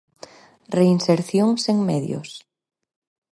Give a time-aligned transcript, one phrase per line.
[0.77, 2.29] Reinserción sen medios.